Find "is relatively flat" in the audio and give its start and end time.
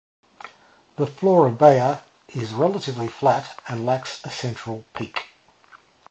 2.29-3.59